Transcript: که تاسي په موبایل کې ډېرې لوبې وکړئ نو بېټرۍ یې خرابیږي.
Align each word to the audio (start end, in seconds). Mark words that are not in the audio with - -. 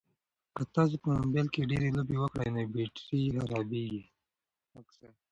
که 0.55 0.61
تاسي 0.73 0.95
په 1.03 1.09
موبایل 1.19 1.47
کې 1.53 1.69
ډېرې 1.69 1.89
لوبې 1.97 2.15
وکړئ 2.19 2.47
نو 2.53 2.61
بېټرۍ 2.73 3.19
یې 3.25 3.31
خرابیږي. 3.45 4.03